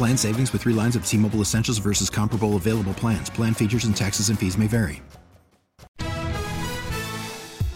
Plan 0.00 0.16
savings 0.16 0.50
with 0.54 0.62
three 0.62 0.72
lines 0.72 0.96
of 0.96 1.04
T 1.04 1.18
Mobile 1.18 1.42
Essentials 1.42 1.76
versus 1.76 2.08
comparable 2.08 2.56
available 2.56 2.94
plans. 2.94 3.28
Plan 3.28 3.52
features 3.52 3.84
and 3.84 3.94
taxes 3.94 4.30
and 4.30 4.38
fees 4.38 4.56
may 4.56 4.66
vary. 4.66 5.02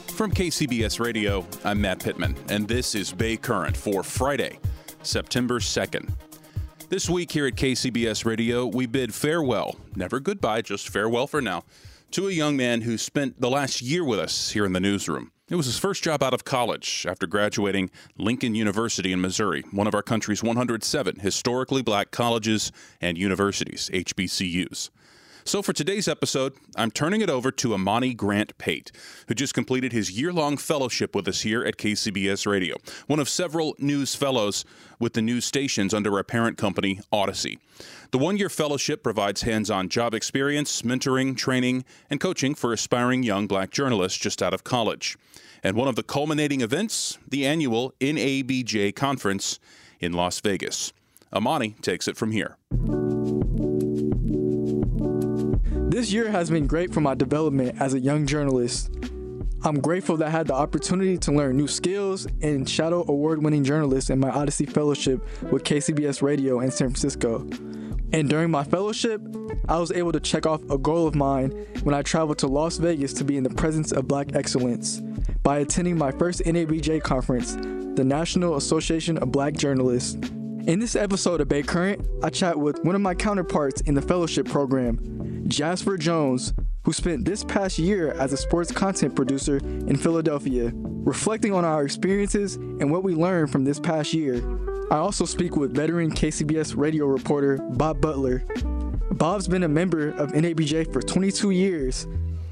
From 0.07 0.33
KCBS 0.33 1.01
Radio, 1.01 1.47
I'm 1.65 1.83
Matt 1.83 2.03
Pittman, 2.03 2.35
and 2.49 2.67
this 2.67 2.95
is 2.95 3.13
Bay 3.13 3.37
Current 3.37 3.77
for 3.77 4.03
Friday, 4.03 4.59
September 5.03 5.61
2nd. 5.61 6.15
This 6.89 7.11
week 7.11 7.31
here 7.31 7.47
at 7.47 7.57
KCBS 7.57 8.25
Radio, 8.25 8.65
we 8.65 8.87
bid 8.87 9.13
farewell, 9.13 9.77
never 9.95 10.19
goodbye, 10.19 10.63
just 10.63 10.89
farewell 10.89 11.27
for 11.27 11.43
now, 11.43 11.65
to 12.13 12.29
a 12.29 12.33
young 12.33 12.57
man 12.57 12.81
who 12.81 12.97
spent 12.97 13.39
the 13.39 13.51
last 13.51 13.83
year 13.83 14.03
with 14.03 14.19
us 14.19 14.53
here 14.53 14.65
in 14.65 14.73
the 14.73 14.81
newsroom. 14.81 15.31
It 15.47 15.57
was 15.57 15.67
his 15.67 15.79
first 15.79 16.03
job 16.03 16.23
out 16.23 16.33
of 16.33 16.47
college 16.47 17.05
after 17.07 17.27
graduating 17.27 17.91
Lincoln 18.17 18.55
University 18.55 19.13
in 19.13 19.21
Missouri, 19.21 19.63
one 19.73 19.87
of 19.87 19.95
our 19.95 20.03
country's 20.03 20.43
107 20.43 21.21
historically 21.21 21.83
black 21.83 22.11
colleges 22.11 22.73
and 22.99 23.19
universities, 23.19 23.91
HBCUs. 23.93 24.89
So 25.47 25.61
for 25.61 25.75
today's 25.75 26.09
episode, 26.09 26.55
I'm 26.75 26.91
turning 26.91 27.21
it 27.21 27.29
over 27.29 27.51
to 27.51 27.75
Amani 27.75 28.15
Grant 28.15 28.57
Pate, 28.57 28.91
who 29.29 29.35
just 29.35 29.53
completed 29.53 29.93
his 29.93 30.11
year 30.11 30.33
long 30.33 30.57
fellowship 30.57 31.15
with 31.15 31.29
us 31.29 31.43
here 31.43 31.63
at 31.63 31.77
KCBS 31.77 32.47
Radio, 32.47 32.77
one 33.09 33.21
of 33.21 33.29
several 33.29 33.77
news 33.79 34.15
fellows 34.15 34.65
with 34.99 35.13
the 35.13 35.21
news 35.21 35.45
stations 35.45 35.93
under 35.93 36.15
our 36.15 36.25
parent 36.25 36.57
company, 36.57 36.99
Audacy. 37.13 37.59
The 38.11 38.17
one 38.17 38.39
year 38.39 38.49
fellowship 38.49 39.03
provides 39.03 39.43
hands 39.43 39.71
on 39.71 39.91
job 39.91 40.15
experience, 40.15 40.81
mentoring, 40.81 41.37
training, 41.37 41.85
and 42.09 42.21
coaching 42.21 42.55
for 42.55 42.73
aspiring 42.73 43.23
young 43.23 43.47
black 43.47 43.71
journalists 43.71 44.19
just 44.19 44.43
out 44.43 44.55
of 44.55 44.65
college. 44.65 45.19
And 45.63 45.77
one 45.77 45.89
of 45.89 45.97
the 45.97 46.03
culminating 46.03 46.63
events, 46.63 47.19
the 47.29 47.47
annual 47.47 47.93
NABJ 48.01 48.95
conference 48.95 49.61
in 50.01 50.15
Las 50.15 50.41
Vegas. 50.41 50.95
Amani 51.35 51.77
takes 51.83 52.09
it 52.09 52.17
from 52.17 52.33
here. 52.33 52.57
This 55.95 56.13
year 56.13 56.29
has 56.29 56.51
been 56.51 56.67
great 56.67 56.93
for 56.93 57.01
my 57.01 57.15
development 57.15 57.81
as 57.81 57.95
a 57.95 58.01
young 58.01 58.27
journalist. 58.27 58.91
I'm 59.63 59.79
grateful 59.79 60.17
that 60.17 60.27
I 60.27 60.31
had 60.31 60.49
the 60.49 60.55
opportunity 60.55 61.17
to 61.19 61.31
learn 61.31 61.57
new 61.57 61.69
skills 61.69 62.27
and 62.43 62.69
shadow 62.69 63.05
award 63.07 63.45
winning 63.45 63.63
journalists 63.63 64.11
in 64.11 64.19
my 64.19 64.29
Audacy 64.29 64.69
Fellowship 64.69 65.25
with 65.53 65.63
KCBS 65.63 66.21
Radio 66.21 66.59
in 66.59 66.73
San 66.73 66.89
Francisco. 66.89 67.49
And 68.13 68.29
during 68.29 68.51
my 68.51 68.65
fellowship, 68.65 69.23
I 69.69 69.79
was 69.79 69.93
able 69.93 70.11
to 70.11 70.19
check 70.19 70.47
off 70.47 70.69
a 70.69 70.79
goal 70.79 71.07
of 71.07 71.15
mine 71.15 71.51
when 71.85 71.95
I 71.95 72.03
traveled 72.03 72.39
to 72.39 72.49
Las 72.49 72.77
Vegas 72.79 73.13
to 73.13 73.25
be 73.25 73.37
in 73.37 73.45
the 73.45 73.51
presence 73.51 73.93
of 73.93 74.09
Black 74.09 74.35
excellence 74.35 75.01
by 75.45 75.59
attending 75.59 75.97
my 75.97 76.11
first 76.11 76.41
NABJ 76.41 77.05
conference, 77.05 77.55
the 77.97 78.05
National 78.05 78.57
Association 78.57 79.17
of 79.19 79.31
Black 79.31 79.55
Journalists. 79.55 80.15
In 80.67 80.81
this 80.81 80.97
episode 80.97 81.41
of 81.41 81.49
Bay 81.49 81.63
Current, 81.63 82.05
I 82.25 82.31
chat 82.31 82.59
with 82.59 82.83
one 82.85 82.97
of 82.97 83.01
my 83.01 83.15
counterparts 83.15 83.81
in 83.83 83.95
the 83.95 84.03
fellowship 84.03 84.49
program, 84.49 84.99
Jasper 85.47 85.99
Jones, 85.99 86.55
who 86.85 86.93
spent 86.93 87.25
this 87.25 87.45
past 87.45 87.79
year 87.79 88.13
as 88.13 88.33
a 88.33 88.37
sports 88.37 88.73
content 88.73 89.15
producer 89.15 89.59
in 89.59 89.97
Philadelphia, 89.97 90.73
reflecting 90.75 91.53
on 91.53 91.65
our 91.65 91.85
experiences 91.85 92.55
and 92.57 92.91
what 92.91 93.03
we 93.03 93.15
learned 93.15 93.51
from 93.51 93.65
this 93.65 93.79
past 93.79 94.15
year. 94.15 94.43
I 94.91 94.97
also 94.97 95.25
speak 95.25 95.57
with 95.57 95.75
veteran 95.75 96.11
KCBS 96.11 96.77
radio 96.77 97.07
reporter 97.07 97.59
Bob 97.73 98.01
Butler. 98.01 98.45
Bob's 99.13 99.47
been 99.47 99.65
a 99.65 99.69
member 99.69 100.11
of 100.11 100.33
NABJ 100.33 100.93
for 100.93 101.03
22 101.03 101.51
years. 101.51 102.07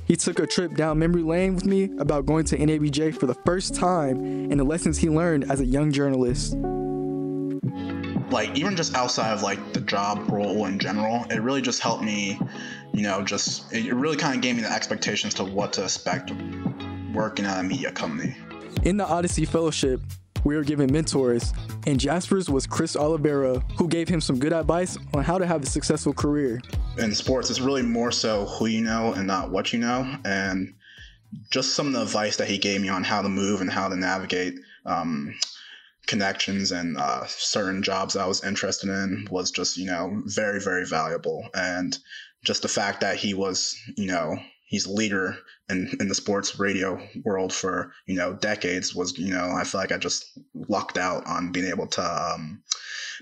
He 0.05 0.17
took 0.17 0.39
a 0.39 0.47
trip 0.47 0.75
down 0.75 0.99
memory 0.99 1.23
lane 1.23 1.55
with 1.55 1.65
me 1.65 1.85
about 1.99 2.27
going 2.27 2.45
to 2.47 2.59
NABJ 2.59 3.19
for 3.19 3.27
the 3.27 3.37
first 3.47 3.75
time 3.75 4.19
and 4.51 4.61
the 4.61 4.65
lessons 4.65 4.99
he 4.99 5.09
learned 5.09 5.51
as 5.51 5.61
a 5.61 5.65
young 5.65 5.93
journalist 5.93 6.57
like 8.33 8.57
even 8.57 8.75
just 8.75 8.95
outside 8.95 9.33
of 9.33 9.43
like 9.43 9.73
the 9.73 9.81
job 9.81 10.29
role 10.31 10.65
in 10.65 10.79
general 10.79 11.25
it 11.31 11.41
really 11.43 11.61
just 11.61 11.81
helped 11.81 12.03
me 12.03 12.41
you 12.93 13.03
know 13.03 13.23
just 13.23 13.73
it 13.73 13.93
really 13.95 14.17
kind 14.17 14.35
of 14.35 14.41
gave 14.41 14.57
me 14.57 14.63
the 14.63 14.73
expectations 14.73 15.35
to 15.35 15.45
what 15.45 15.73
to 15.73 15.85
expect 15.85 16.33
working 17.13 17.45
at 17.45 17.59
a 17.59 17.63
media 17.63 17.91
company 17.91 18.37
in 18.85 18.97
the 18.97 19.05
Audacy 19.05 19.47
fellowship 19.47 20.01
we 20.45 20.57
were 20.57 20.65
given 20.65 20.91
mentors 20.93 21.53
and 21.87 21.99
jasper's 21.99 22.49
was 22.49 22.67
chris 22.67 22.97
oliviero 22.97 23.63
who 23.77 23.89
gave 23.89 24.09
him 24.09 24.21
some 24.21 24.39
good 24.39 24.53
advice 24.53 24.99
on 25.15 25.23
how 25.23 25.39
to 25.39 25.47
have 25.47 25.63
a 25.63 25.67
successful 25.67 26.13
career 26.13 26.61
in 26.99 27.15
sports 27.15 27.51
it's 27.51 27.61
really 27.61 27.83
more 27.83 28.13
so 28.13 28.47
who 28.47 28.67
you 28.67 28.83
know 28.83 29.13
and 29.15 29.27
not 29.27 29.51
what 29.51 29.73
you 29.73 29.79
know 29.79 30.17
and 30.25 30.75
just 31.51 31.75
some 31.75 31.87
of 31.87 31.93
the 31.93 32.03
advice 32.03 32.37
that 32.37 32.49
he 32.49 32.59
gave 32.59 32.81
me 32.81 32.89
on 32.89 33.05
how 33.05 33.23
to 33.23 33.29
move 33.29 33.61
and 33.61 33.71
how 33.71 33.89
to 33.89 33.97
navigate 33.97 34.55
um, 34.85 35.35
connections 36.07 36.73
and 36.73 36.97
uh, 36.97 37.25
certain 37.27 37.83
jobs 37.83 38.17
I 38.17 38.27
was 38.27 38.45
interested 38.45 38.91
in 38.91 39.27
was 39.31 39.51
just, 39.51 39.77
you 39.77 39.87
know, 39.87 40.23
very, 40.27 40.61
very 40.61 40.85
valuable. 40.87 41.49
And 41.55 41.97
just 42.45 42.63
the 42.63 42.69
fact 42.69 43.01
that 43.01 43.17
he 43.17 43.35
was, 43.35 43.77
you 43.97 44.07
know, 44.07 44.37
he's 44.67 44.87
a 44.87 44.93
leader 44.93 45.37
in, 45.69 45.95
in 46.01 46.09
the 46.09 46.15
sports 46.15 46.59
radio 46.59 46.99
world 47.25 47.53
for, 47.53 47.93
you 48.07 48.15
know, 48.15 48.33
decades 48.33 48.95
was, 48.95 49.17
you 49.19 49.33
know, 49.33 49.53
I 49.55 49.65
feel 49.65 49.81
like 49.81 49.93
I 49.93 49.99
just 49.99 50.39
lucked 50.55 50.97
out 50.97 51.27
on 51.27 51.53
being 51.53 51.67
able 51.67 51.87
to, 51.89 52.03
um, 52.03 52.63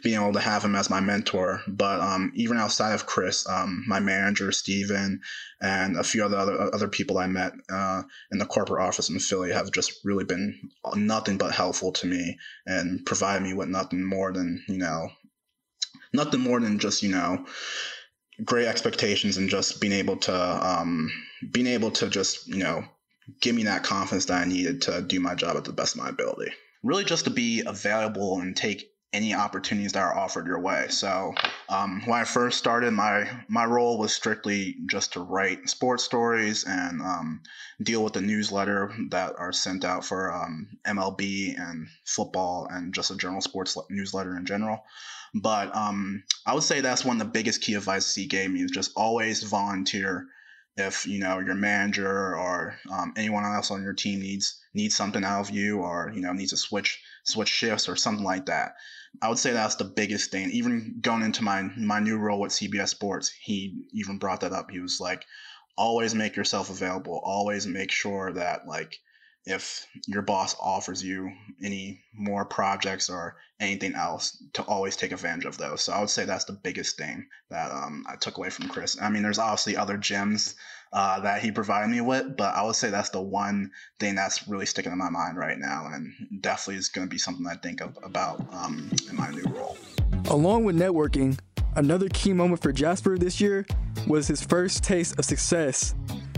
being 0.02 0.20
able 0.20 0.32
to 0.32 0.40
have 0.40 0.64
him 0.64 0.74
as 0.74 0.90
my 0.90 1.00
mentor. 1.00 1.60
But 1.66 2.00
um, 2.00 2.32
even 2.34 2.56
outside 2.56 2.92
of 2.92 3.06
Chris, 3.06 3.48
um, 3.48 3.84
my 3.86 4.00
manager, 4.00 4.52
Steven, 4.52 5.20
and 5.60 5.96
a 5.96 6.04
few 6.04 6.24
other 6.24 6.38
other, 6.38 6.74
other 6.74 6.88
people 6.88 7.18
I 7.18 7.26
met 7.26 7.52
uh, 7.70 8.02
in 8.30 8.38
the 8.38 8.46
corporate 8.46 8.82
office 8.82 9.10
in 9.10 9.18
Philly 9.18 9.52
have 9.52 9.72
just 9.72 9.92
really 10.04 10.24
been 10.24 10.70
nothing 10.94 11.36
but 11.36 11.52
helpful 11.52 11.92
to 11.92 12.06
me 12.06 12.38
and 12.66 13.04
provided 13.04 13.42
me 13.42 13.54
with 13.54 13.68
nothing 13.68 14.04
more 14.04 14.32
than 14.32 14.62
you 14.68 14.78
know, 14.78 15.08
nothing 16.12 16.40
more 16.40 16.60
than 16.60 16.78
just 16.78 17.02
you 17.02 17.10
know, 17.10 17.44
great 18.44 18.66
expectations 18.66 19.36
and 19.36 19.48
just 19.48 19.80
being 19.80 19.92
able 19.92 20.16
to 20.16 20.34
um, 20.34 21.10
being 21.50 21.66
able 21.66 21.90
to 21.90 22.08
just 22.08 22.48
you 22.48 22.62
know 22.62 22.84
give 23.40 23.54
me 23.54 23.64
that 23.64 23.82
confidence 23.82 24.26
that 24.26 24.42
I 24.42 24.44
needed 24.44 24.82
to 24.82 25.02
do 25.02 25.20
my 25.20 25.34
job 25.34 25.56
at 25.56 25.64
the 25.64 25.72
best 25.72 25.94
of 25.94 26.02
my 26.02 26.08
ability. 26.08 26.52
Really, 26.82 27.04
just 27.04 27.24
to 27.24 27.30
be 27.30 27.62
available 27.66 28.40
and 28.40 28.56
take 28.56 28.90
any 29.12 29.34
opportunities 29.34 29.92
that 29.92 30.02
are 30.02 30.16
offered 30.16 30.46
your 30.46 30.60
way. 30.60 30.86
So 30.88 31.34
um, 31.68 32.02
when 32.04 32.20
I 32.20 32.24
first 32.24 32.58
started, 32.58 32.92
my 32.92 33.28
my 33.48 33.64
role 33.64 33.98
was 33.98 34.12
strictly 34.12 34.76
just 34.86 35.14
to 35.14 35.20
write 35.20 35.68
sports 35.68 36.04
stories 36.04 36.64
and 36.64 37.00
um, 37.02 37.42
deal 37.82 38.04
with 38.04 38.12
the 38.12 38.20
newsletter 38.20 38.94
that 39.10 39.34
are 39.36 39.52
sent 39.52 39.84
out 39.84 40.04
for 40.04 40.32
um, 40.32 40.78
MLB 40.86 41.58
and 41.58 41.88
football 42.04 42.68
and 42.70 42.94
just 42.94 43.10
a 43.10 43.16
general 43.16 43.40
sports 43.40 43.76
newsletter 43.90 44.36
in 44.36 44.46
general. 44.46 44.82
But 45.34 45.74
um, 45.74 46.24
I 46.46 46.54
would 46.54 46.62
say 46.62 46.80
that's 46.80 47.04
one 47.04 47.20
of 47.20 47.26
the 47.26 47.32
biggest 47.32 47.62
key 47.62 47.74
advice 47.74 48.14
he 48.14 48.26
gave 48.26 48.50
me 48.50 48.62
is 48.62 48.70
just 48.70 48.92
always 48.96 49.42
volunteer 49.42 50.26
if 50.76 51.06
you 51.06 51.18
know 51.18 51.40
your 51.40 51.54
manager 51.54 52.36
or 52.36 52.76
um, 52.92 53.12
anyone 53.16 53.44
else 53.44 53.70
on 53.70 53.82
your 53.82 53.92
team 53.92 54.20
needs 54.20 54.60
needs 54.72 54.96
something 54.96 55.24
out 55.24 55.40
of 55.40 55.50
you 55.50 55.78
or 55.80 56.10
you 56.14 56.20
know 56.20 56.32
needs 56.32 56.50
to 56.50 56.56
switch 56.56 57.02
switch 57.24 57.48
shifts 57.48 57.88
or 57.88 57.96
something 57.96 58.24
like 58.24 58.46
that 58.46 58.74
I 59.20 59.28
would 59.28 59.38
say 59.38 59.50
that's 59.50 59.74
the 59.74 59.84
biggest 59.84 60.30
thing. 60.30 60.50
Even 60.50 60.98
going 61.00 61.22
into 61.22 61.42
my 61.42 61.62
my 61.62 61.98
new 61.98 62.16
role 62.16 62.38
with 62.38 62.52
CBS 62.52 62.90
Sports, 62.90 63.28
he 63.28 63.82
even 63.92 64.18
brought 64.18 64.40
that 64.42 64.52
up. 64.52 64.70
He 64.70 64.78
was 64.78 65.00
like, 65.00 65.26
always 65.76 66.14
make 66.14 66.36
yourself 66.36 66.70
available. 66.70 67.20
Always 67.24 67.66
make 67.66 67.90
sure 67.90 68.32
that 68.32 68.68
like 68.68 69.00
if 69.46 69.86
your 70.06 70.22
boss 70.22 70.54
offers 70.60 71.02
you 71.02 71.32
any 71.62 72.02
more 72.14 72.44
projects 72.44 73.08
or 73.08 73.36
anything 73.58 73.94
else 73.94 74.42
to 74.52 74.62
always 74.62 74.96
take 74.96 75.12
advantage 75.12 75.44
of 75.44 75.58
those. 75.58 75.82
So 75.82 75.92
i 75.92 76.00
would 76.00 76.10
say 76.10 76.24
that's 76.24 76.44
the 76.44 76.52
biggest 76.52 76.96
thing 76.96 77.26
that 77.50 77.70
um, 77.70 78.04
i 78.08 78.16
took 78.16 78.38
away 78.38 78.50
from 78.50 78.68
chris. 78.68 79.00
I 79.00 79.08
mean 79.08 79.22
there's 79.22 79.38
obviously 79.38 79.76
other 79.76 79.96
gems 79.96 80.54
uh, 80.92 81.20
that 81.20 81.40
he 81.40 81.52
provided 81.52 81.88
me 81.88 82.00
with 82.00 82.36
but 82.36 82.54
i 82.54 82.62
would 82.62 82.74
say 82.74 82.90
that's 82.90 83.10
the 83.10 83.20
one 83.20 83.70
thing 83.98 84.14
that's 84.14 84.48
really 84.48 84.66
sticking 84.66 84.92
in 84.92 84.98
my 84.98 85.10
mind 85.10 85.36
right 85.36 85.58
now 85.58 85.88
and 85.92 86.12
definitely 86.40 86.78
is 86.78 86.88
going 86.88 87.06
to 87.06 87.10
be 87.10 87.18
something 87.18 87.46
i 87.46 87.54
think 87.54 87.80
of, 87.80 87.98
about 88.02 88.40
um, 88.52 88.90
in 89.08 89.16
my 89.16 89.30
new 89.30 89.44
role. 89.54 89.76
Along 90.26 90.64
with 90.64 90.76
networking 90.76 91.38
another 91.76 92.08
key 92.08 92.32
moment 92.32 92.60
for 92.60 92.72
jasper 92.72 93.16
this 93.16 93.40
year 93.40 93.64
was 94.06 94.26
his 94.26 94.42
first 94.42 94.82
taste 94.82 95.18
of 95.18 95.24
success. 95.24 95.94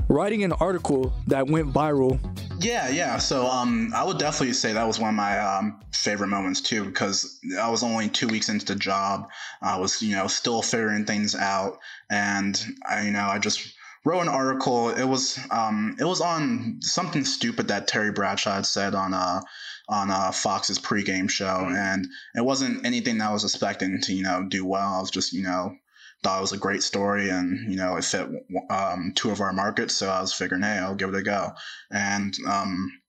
Writing 0.08 0.44
an 0.44 0.52
article 0.52 1.12
that 1.26 1.46
went 1.46 1.72
viral 1.72 2.20
yeah, 2.62 2.88
yeah. 2.88 3.18
So 3.18 3.46
um, 3.46 3.92
I 3.94 4.04
would 4.04 4.18
definitely 4.18 4.54
say 4.54 4.72
that 4.72 4.86
was 4.86 4.98
one 4.98 5.10
of 5.10 5.16
my 5.16 5.38
um, 5.38 5.80
favorite 5.92 6.28
moments 6.28 6.60
too, 6.60 6.84
because 6.84 7.40
I 7.60 7.68
was 7.70 7.82
only 7.82 8.08
two 8.08 8.28
weeks 8.28 8.48
into 8.48 8.66
the 8.66 8.74
job. 8.74 9.28
I 9.60 9.78
was, 9.78 10.02
you 10.02 10.14
know, 10.16 10.26
still 10.26 10.62
figuring 10.62 11.04
things 11.04 11.34
out, 11.34 11.78
and 12.10 12.60
I, 12.88 13.02
you 13.02 13.10
know, 13.10 13.26
I 13.26 13.38
just 13.38 13.74
wrote 14.04 14.22
an 14.22 14.28
article. 14.28 14.90
It 14.90 15.04
was, 15.04 15.38
um, 15.50 15.96
it 16.00 16.04
was 16.04 16.20
on 16.20 16.78
something 16.80 17.24
stupid 17.24 17.68
that 17.68 17.88
Terry 17.88 18.12
Bradshaw 18.12 18.54
had 18.54 18.66
said 18.66 18.94
on 18.94 19.14
uh 19.14 19.42
on 19.88 20.10
uh, 20.10 20.30
Fox's 20.32 20.78
pregame 20.78 21.28
show, 21.28 21.68
and 21.68 22.06
it 22.34 22.44
wasn't 22.44 22.86
anything 22.86 23.18
that 23.18 23.28
I 23.28 23.32
was 23.32 23.44
expecting 23.44 24.00
to, 24.00 24.14
you 24.14 24.22
know, 24.22 24.46
do 24.48 24.64
well. 24.64 24.94
I 24.94 25.00
was 25.00 25.10
just, 25.10 25.32
you 25.32 25.42
know, 25.42 25.76
thought 26.22 26.38
it 26.38 26.42
was 26.42 26.52
a 26.52 26.58
great 26.58 26.82
story 26.82 27.30
and 27.30 27.70
you 27.70 27.76
know 27.76 27.96
it 27.96 28.04
fit 28.04 28.28
um, 28.70 29.12
two 29.14 29.30
of 29.30 29.40
our 29.40 29.52
markets 29.52 29.94
so 29.94 30.08
i 30.08 30.20
was 30.20 30.32
figuring 30.32 30.62
hey 30.62 30.78
i'll 30.78 30.94
give 30.94 31.08
it 31.08 31.16
a 31.16 31.22
go. 31.22 31.50
And 31.90 32.34
um, 32.48 33.00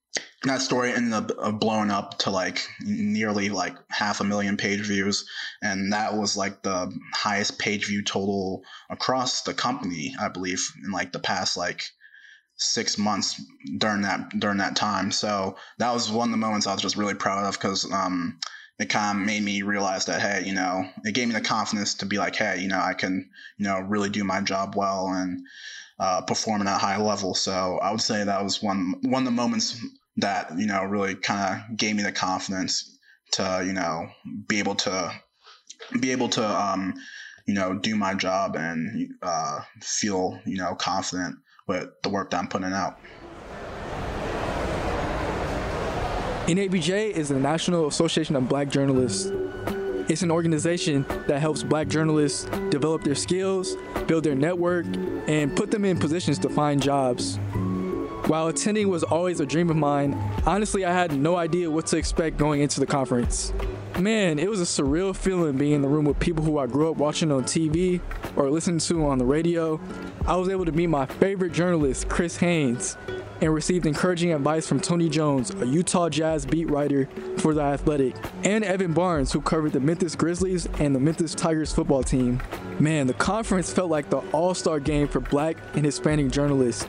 that 0.43 0.61
story 0.61 0.91
ended 0.91 1.13
up 1.13 1.59
blowing 1.59 1.89
up 1.89 2.19
to 2.19 2.29
like 2.29 2.67
nearly 2.81 3.49
like 3.49 3.75
half 3.89 4.19
a 4.19 4.23
million 4.23 4.57
page 4.57 4.81
views 4.81 5.27
and 5.61 5.93
that 5.93 6.15
was 6.15 6.35
like 6.35 6.63
the 6.63 6.91
highest 7.13 7.59
page 7.59 7.87
view 7.87 8.03
total 8.03 8.63
across 8.89 9.43
the 9.43 9.53
company 9.53 10.13
i 10.19 10.27
believe 10.27 10.61
in 10.83 10.91
like 10.91 11.11
the 11.11 11.19
past 11.19 11.55
like 11.55 11.83
six 12.55 12.97
months 12.97 13.41
during 13.77 14.01
that 14.01 14.29
during 14.37 14.57
that 14.57 14.75
time. 14.75 15.11
So 15.11 15.57
that 15.79 15.93
was 15.93 16.11
one 16.11 16.29
of 16.29 16.31
the 16.31 16.37
moments 16.37 16.67
i 16.67 16.73
was 16.73 16.81
just 16.81 16.97
really 16.97 17.13
proud 17.13 17.45
of 17.45 17.53
because 17.53 17.91
um, 17.91 18.39
it 18.79 18.89
kind 18.89 19.19
of 19.19 19.25
made 19.25 19.43
me 19.43 19.61
realize 19.61 20.05
that 20.05 20.21
hey 20.21 20.47
you 20.47 20.53
know 20.53 20.83
it 21.03 21.13
gave 21.13 21.27
me 21.27 21.33
the 21.33 21.41
confidence 21.41 21.93
to 21.95 22.05
be 22.05 22.17
like 22.17 22.35
hey 22.35 22.59
you 22.59 22.67
know 22.67 22.79
i 22.79 22.93
can 22.93 23.29
you 23.57 23.65
know 23.65 23.79
really 23.79 24.09
do 24.09 24.23
my 24.23 24.41
job 24.41 24.75
well 24.75 25.07
and 25.07 25.45
uh, 25.99 26.21
perform 26.21 26.61
at 26.61 26.67
a 26.67 26.79
high 26.79 26.97
level. 26.97 27.35
So 27.35 27.79
i 27.81 27.91
would 27.91 28.01
say 28.01 28.23
that 28.23 28.43
was 28.43 28.61
one 28.61 28.95
one 29.03 29.21
of 29.21 29.25
the 29.25 29.31
moments 29.31 29.79
that 30.17 30.51
you 30.57 30.65
know 30.65 30.83
really 30.83 31.15
kind 31.15 31.61
of 31.71 31.77
gave 31.77 31.95
me 31.95 32.03
the 32.03 32.11
confidence 32.11 32.97
to 33.33 33.63
you 33.65 33.73
know 33.73 34.09
be 34.47 34.59
able 34.59 34.75
to 34.75 35.11
be 35.99 36.11
able 36.11 36.29
to 36.29 36.45
um 36.45 36.93
you 37.47 37.53
know 37.53 37.73
do 37.73 37.95
my 37.95 38.13
job 38.13 38.55
and 38.55 39.11
uh, 39.21 39.61
feel 39.81 40.39
you 40.45 40.57
know 40.57 40.75
confident 40.75 41.35
with 41.67 41.89
the 42.03 42.09
work 42.09 42.31
that 42.31 42.37
i'm 42.37 42.47
putting 42.47 42.73
out 42.73 42.97
NABJ 46.47 47.11
is 47.11 47.29
the 47.29 47.39
National 47.39 47.87
Association 47.87 48.35
of 48.35 48.49
Black 48.49 48.67
Journalists. 48.67 49.31
It's 50.09 50.23
an 50.23 50.29
organization 50.29 51.05
that 51.27 51.39
helps 51.39 51.63
black 51.63 51.87
journalists 51.87 52.43
develop 52.69 53.01
their 53.05 53.15
skills, 53.15 53.77
build 54.07 54.25
their 54.25 54.35
network, 54.35 54.85
and 55.25 55.55
put 55.55 55.71
them 55.71 55.85
in 55.85 55.97
positions 55.97 56.37
to 56.39 56.49
find 56.49 56.81
jobs. 56.81 57.37
While 58.27 58.49
attending 58.49 58.89
was 58.89 59.03
always 59.03 59.39
a 59.39 59.45
dream 59.45 59.69
of 59.69 59.77
mine, 59.77 60.15
honestly, 60.45 60.83
I 60.83 60.91
had 60.91 61.13
no 61.13 61.37
idea 61.37 61.71
what 61.71 61.87
to 61.87 61.97
expect 61.97 62.35
going 62.35 62.59
into 62.59 62.81
the 62.81 62.87
conference. 62.87 63.53
Man, 63.97 64.37
it 64.37 64.49
was 64.49 64.59
a 64.59 64.65
surreal 64.65 65.15
feeling 65.15 65.57
being 65.57 65.71
in 65.71 65.81
the 65.81 65.87
room 65.87 66.03
with 66.03 66.19
people 66.19 66.43
who 66.43 66.57
I 66.57 66.67
grew 66.67 66.91
up 66.91 66.97
watching 66.97 67.31
on 67.31 67.43
TV 67.43 68.01
or 68.35 68.49
listening 68.49 68.79
to 68.79 69.05
on 69.05 69.17
the 69.17 69.25
radio. 69.25 69.79
I 70.27 70.35
was 70.35 70.49
able 70.49 70.65
to 70.65 70.73
meet 70.73 70.87
my 70.87 71.05
favorite 71.05 71.53
journalist, 71.53 72.09
Chris 72.09 72.35
Haynes, 72.35 72.97
and 73.43 73.53
received 73.53 73.85
encouraging 73.85 74.31
advice 74.31 74.65
from 74.65 74.79
Tony 74.79 75.09
Jones, 75.09 75.53
a 75.55 75.67
Utah 75.67 76.07
Jazz 76.07 76.45
beat 76.45 76.69
writer 76.69 77.09
for 77.39 77.53
The 77.53 77.61
Athletic, 77.61 78.15
and 78.45 78.63
Evan 78.63 78.93
Barnes, 78.93 79.33
who 79.33 79.41
covered 79.41 79.73
the 79.73 79.81
Memphis 79.81 80.15
Grizzlies 80.15 80.65
and 80.79 80.95
the 80.95 80.99
Memphis 81.01 81.35
Tigers 81.35 81.73
football 81.73 82.03
team. 82.03 82.41
Man, 82.79 83.05
the 83.05 83.13
conference 83.15 83.69
felt 83.69 83.91
like 83.91 84.09
the 84.09 84.19
all 84.31 84.53
star 84.53 84.79
game 84.79 85.09
for 85.09 85.19
black 85.19 85.57
and 85.73 85.83
Hispanic 85.83 86.31
journalists. 86.31 86.85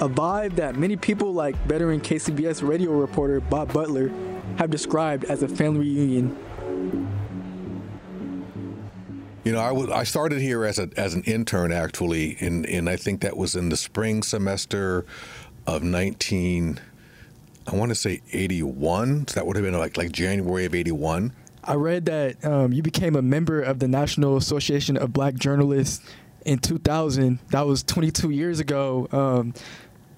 A 0.00 0.08
vibe 0.08 0.56
that 0.56 0.74
many 0.74 0.96
people, 0.96 1.32
like 1.32 1.54
veteran 1.66 2.00
KCBS 2.00 2.66
radio 2.66 2.90
reporter 2.90 3.38
Bob 3.38 3.72
Butler, 3.72 4.10
have 4.56 4.70
described 4.70 5.24
as 5.26 5.44
a 5.44 5.48
family 5.48 5.80
reunion. 5.80 6.36
You 9.44 9.52
know, 9.52 9.60
I, 9.60 9.70
was, 9.70 9.88
I 9.88 10.02
started 10.02 10.40
here 10.40 10.64
as, 10.64 10.80
a, 10.80 10.88
as 10.96 11.14
an 11.14 11.22
intern 11.22 11.70
actually, 11.70 12.36
and, 12.40 12.66
and 12.66 12.88
I 12.88 12.96
think 12.96 13.20
that 13.20 13.36
was 13.36 13.54
in 13.54 13.68
the 13.68 13.76
spring 13.76 14.24
semester 14.24 15.04
of 15.66 15.82
19 15.82 16.80
I 17.66 17.76
want 17.76 17.90
to 17.90 17.94
say 17.94 18.22
81. 18.32 19.28
So 19.28 19.34
that 19.34 19.46
would 19.46 19.56
have 19.56 19.64
been 19.64 19.78
like 19.78 19.96
like 19.96 20.12
January 20.12 20.64
of 20.64 20.74
81. 20.74 21.32
I 21.64 21.74
read 21.74 22.06
that 22.06 22.44
um, 22.44 22.72
you 22.72 22.82
became 22.82 23.14
a 23.14 23.22
member 23.22 23.60
of 23.62 23.78
the 23.78 23.86
National 23.86 24.36
Association 24.36 24.96
of 24.96 25.12
Black 25.12 25.34
Journalists 25.34 26.04
in 26.44 26.58
2000. 26.58 27.38
That 27.50 27.66
was 27.66 27.84
22 27.84 28.30
years 28.30 28.58
ago. 28.58 29.08
Um, 29.12 29.54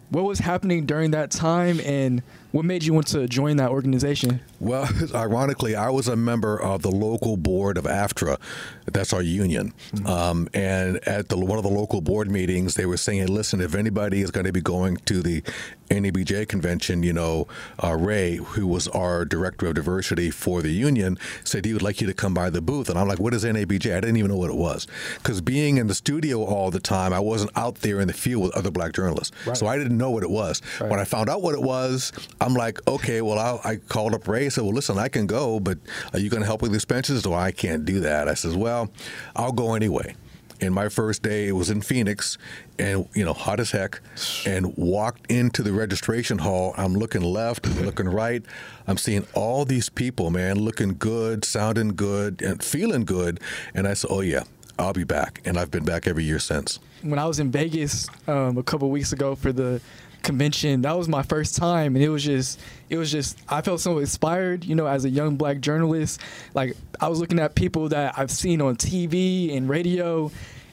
what 0.08 0.25
was 0.25 0.38
happening 0.38 0.87
during 0.87 1.11
that 1.11 1.31
time, 1.31 1.81
and 1.81 2.23
what 2.55 2.65
made 2.65 2.85
you 2.85 2.95
want 2.95 3.09
to 3.09 3.27
join 3.27 3.56
that 3.56 3.71
organization? 3.71 4.41
Well, 4.61 4.89
ironically, 5.15 5.75
I 5.75 5.91
was 5.91 6.06
a 6.06 6.15
member 6.15 6.56
of 6.56 6.83
the 6.83 6.91
local 6.91 7.37
board 7.37 7.77
of 7.77 7.83
AFTRA. 7.85 8.39
That's 8.87 9.12
our 9.12 9.23
union. 9.23 9.75
Mm-hmm. 9.91 10.06
Um, 10.06 10.49
and 10.55 10.99
at 10.99 11.31
the, 11.31 11.37
one 11.37 11.59
of 11.59 11.65
the 11.65 11.71
local 11.71 12.01
board 12.01 12.31
meetings, 12.31 12.77
they 12.77 12.87
were 12.87 12.97
saying, 12.97 13.19
hey, 13.19 13.27
listen, 13.27 13.61
if 13.61 13.75
anybody 13.75 14.23
is 14.23 14.31
going 14.31 14.47
to 14.47 14.53
be 14.53 14.61
going 14.61 14.99
to 14.99 15.21
the 15.21 15.43
NABJ 15.91 16.47
convention, 16.47 17.03
you 17.03 17.12
know, 17.12 17.49
uh, 17.83 17.97
Ray, 17.97 18.37
who 18.37 18.69
was 18.69 18.87
our 18.89 19.25
director 19.25 19.67
of 19.67 19.75
diversity 19.75 20.31
for 20.31 20.62
the 20.62 20.71
union, 20.71 21.19
said 21.43 21.65
he 21.65 21.73
would 21.73 21.83
like 21.83 22.01
you 22.01 22.06
to 22.06 22.15
come 22.15 22.35
by 22.35 22.51
the 22.51 22.62
booth. 22.62 22.89
And 22.89 22.97
I'm 22.97 23.09
like, 23.09 23.19
what 23.19 23.35
is 23.35 23.45
NABJ? 23.45 23.97
I 23.97 24.01
didn't 24.01 24.17
even 24.17 24.31
know 24.31 24.37
what 24.37 24.51
it 24.51 24.56
was. 24.56 24.87
Because 25.17 25.41
being 25.41 25.79
in 25.79 25.89
the 25.89 25.95
studio 25.95 26.45
all 26.45 26.71
the 26.71 26.79
time, 26.79 27.12
I 27.12 27.19
wasn't 27.19 27.51
out 27.56 27.77
there 27.77 27.99
in 27.99 28.06
the 28.06 28.15
field 28.15 28.45
with 28.45 28.56
other 28.56 28.71
black 28.71 28.93
journalists. 28.93 29.35
Right. 29.45 29.56
So 29.56 29.67
I 29.67 29.77
didn't 29.77 29.99
know 29.99 30.12
what 30.12 30.23
it 30.23 30.31
was. 30.31 30.62
Right. 30.81 30.89
When 30.89 31.01
I 31.01 31.05
found 31.05 31.29
out 31.29 31.43
what 31.43 31.55
it 31.55 31.62
was, 31.62 32.12
I'm 32.44 32.52
like, 32.52 32.87
okay, 32.87 33.23
well, 33.23 33.38
I'll, 33.38 33.61
i 33.64 33.76
called 33.76 34.12
up 34.12 34.29
Ray. 34.29 34.44
I 34.44 34.49
said, 34.50 34.64
well, 34.64 34.75
listen, 34.75 34.99
I 34.99 35.08
can 35.08 35.26
go, 35.26 35.58
but 35.61 35.79
are 36.12 36.19
you 36.19 36.29
going 36.29 36.43
to 36.43 36.46
help 36.46 36.61
with 36.61 36.73
the 36.73 36.76
expenses? 36.76 37.26
Well, 37.26 37.38
I 37.38 37.52
can't 37.52 37.87
do 37.87 38.00
that. 38.00 38.29
I 38.29 38.35
says, 38.35 38.55
well, 38.55 38.91
I'll 39.35 39.52
go 39.52 39.73
anyway. 39.73 40.14
And 40.60 40.74
my 40.74 40.91
first 40.91 41.22
day 41.22 41.48
it 41.48 41.53
was 41.53 41.70
in 41.70 41.81
Phoenix, 41.81 42.36
and 42.79 43.08
you 43.15 43.24
know, 43.24 43.32
hot 43.32 43.60
as 43.60 43.70
heck, 43.70 44.01
and 44.46 44.77
walked 44.77 45.31
into 45.31 45.63
the 45.63 45.72
registration 45.72 46.39
hall. 46.39 46.74
I'm 46.77 46.94
looking 46.94 47.22
left, 47.22 47.67
looking 47.81 48.08
right. 48.08 48.43
I'm 48.86 48.96
seeing 48.96 49.27
all 49.34 49.65
these 49.65 49.89
people, 49.89 50.31
man, 50.31 50.58
looking 50.58 50.96
good, 50.96 51.44
sounding 51.44 51.96
good, 51.96 52.41
and 52.41 52.63
feeling 52.63 53.05
good. 53.05 53.41
And 53.74 53.89
I 53.89 53.94
said, 53.94 54.10
oh 54.13 54.20
yeah, 54.20 54.44
I'll 54.79 54.93
be 54.93 55.05
back. 55.05 55.41
And 55.44 55.58
I've 55.58 55.70
been 55.70 55.84
back 55.84 56.06
every 56.06 56.24
year 56.24 56.39
since. 56.39 56.79
When 57.03 57.19
I 57.19 57.27
was 57.27 57.41
in 57.41 57.51
Vegas 57.51 58.08
um, 58.29 58.56
a 58.56 58.63
couple 58.63 58.89
weeks 58.91 59.13
ago 59.13 59.34
for 59.34 59.53
the 59.53 59.81
convention. 60.25 60.83
That 60.83 60.97
was 60.97 61.09
my 61.09 61.23
first 61.23 61.57
time 61.57 61.95
and 61.95 62.05
it 62.05 62.09
was 62.09 62.25
just 62.25 62.61
it 62.91 62.97
was 62.97 63.13
just 63.13 63.39
i 63.49 63.61
felt 63.63 63.81
so 63.81 63.99
inspired 63.99 64.65
you 64.65 64.75
know 64.75 64.87
as 64.87 65.05
a 65.05 65.11
young 65.11 65.37
black 65.37 65.61
journalist. 65.61 66.21
Like 66.55 66.77
i 67.01 67.09
was 67.09 67.21
looking 67.21 67.39
at 67.39 67.55
people 67.55 67.89
that 67.91 68.19
i've 68.19 68.31
seen 68.31 68.61
on 68.61 68.77
tv 68.77 69.57
and 69.57 69.69
radio 69.69 70.31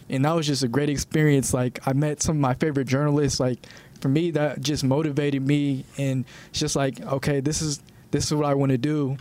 and 0.10 0.26
that 0.26 0.34
was 0.34 0.48
just 0.48 0.64
a 0.64 0.68
great 0.68 0.90
experience. 0.90 1.54
Like 1.54 1.86
i 1.88 1.94
met 1.94 2.22
some 2.22 2.38
of 2.38 2.42
my 2.42 2.56
favorite 2.56 2.88
journalists. 2.88 3.40
Like 3.40 3.60
for 4.00 4.10
me 4.10 4.32
that 4.32 4.62
just 4.62 4.84
motivated 4.84 5.46
me 5.46 5.86
and 5.98 6.26
it's 6.50 6.60
just 6.60 6.76
like 6.76 7.00
okay 7.02 7.40
this 7.40 7.62
is 7.62 7.82
this 8.10 8.26
is 8.26 8.34
what 8.34 8.46
i 8.46 8.54
want 8.54 8.72
to 8.72 8.78
do. 8.78 9.18